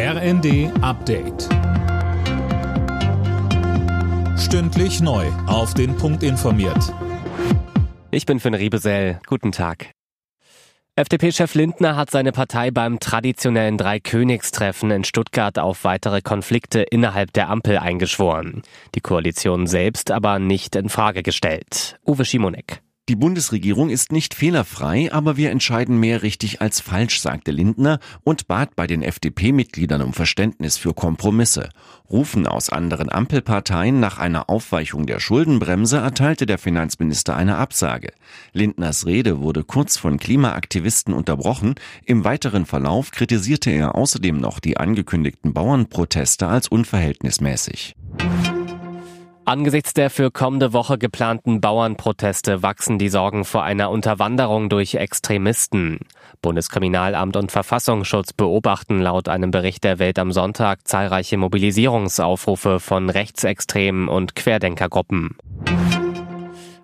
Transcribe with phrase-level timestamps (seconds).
[0.00, 1.48] RND Update.
[4.38, 5.26] Stündlich neu.
[5.48, 6.94] Auf den Punkt informiert.
[8.12, 9.18] Ich bin Finn Riebesell.
[9.26, 9.90] Guten Tag.
[10.94, 17.48] FDP-Chef Lindner hat seine Partei beim traditionellen Dreikönigstreffen in Stuttgart auf weitere Konflikte innerhalb der
[17.48, 18.62] Ampel eingeschworen.
[18.94, 21.98] Die Koalition selbst aber nicht in Frage gestellt.
[22.06, 22.82] Uwe Schimonek.
[23.08, 28.48] Die Bundesregierung ist nicht fehlerfrei, aber wir entscheiden mehr richtig als falsch, sagte Lindner und
[28.48, 31.70] bat bei den FDP-Mitgliedern um Verständnis für Kompromisse.
[32.10, 38.12] Rufen aus anderen Ampelparteien nach einer Aufweichung der Schuldenbremse erteilte der Finanzminister eine Absage.
[38.52, 41.76] Lindners Rede wurde kurz von Klimaaktivisten unterbrochen.
[42.04, 47.94] Im weiteren Verlauf kritisierte er außerdem noch die angekündigten Bauernproteste als unverhältnismäßig.
[49.48, 56.00] Angesichts der für kommende Woche geplanten Bauernproteste wachsen die Sorgen vor einer Unterwanderung durch Extremisten.
[56.42, 64.10] Bundeskriminalamt und Verfassungsschutz beobachten laut einem Bericht der Welt am Sonntag zahlreiche Mobilisierungsaufrufe von Rechtsextremen
[64.10, 65.38] und Querdenkergruppen.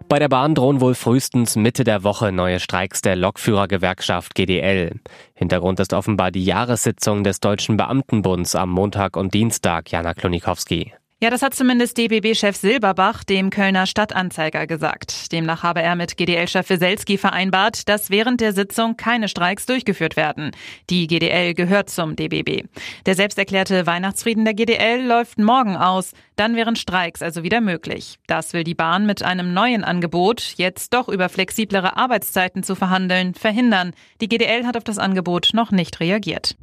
[0.09, 5.01] Bei der Bahn drohen wohl frühestens Mitte der Woche neue Streiks der Lokführergewerkschaft GDL.
[5.35, 10.95] Hintergrund ist offenbar die Jahressitzung des Deutschen Beamtenbunds am Montag und Dienstag, Jana Klonikowski.
[11.25, 15.33] Ja, das hat zumindest DBB-Chef Silberbach dem Kölner Stadtanzeiger gesagt.
[15.33, 20.51] Demnach habe er mit GDL-Chef Weselski vereinbart, dass während der Sitzung keine Streiks durchgeführt werden.
[20.91, 22.65] Die GDL gehört zum DBB.
[23.07, 26.13] Der selbsterklärte Weihnachtsfrieden der GDL läuft morgen aus.
[26.37, 28.19] Dann wären Streiks also wieder möglich.
[28.27, 33.33] Das will die Bahn mit einem neuen Angebot, jetzt doch über flexiblere Arbeitszeiten zu verhandeln,
[33.33, 33.95] verhindern.
[34.21, 36.55] Die GDL hat auf das Angebot noch nicht reagiert.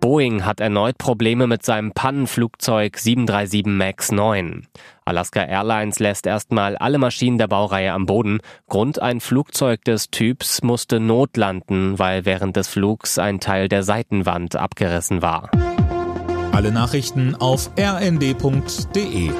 [0.00, 4.66] Boeing hat erneut Probleme mit seinem Pannenflugzeug 737 MAX 9.
[5.04, 8.40] Alaska Airlines lässt erstmal alle Maschinen der Baureihe am Boden.
[8.68, 14.56] Grund ein Flugzeug des Typs musste notlanden, weil während des Flugs ein Teil der Seitenwand
[14.56, 15.50] abgerissen war.
[16.52, 19.30] Alle Nachrichten auf rnd.de